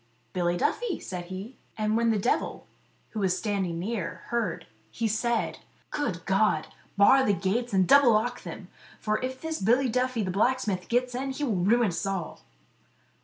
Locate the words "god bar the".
6.25-7.33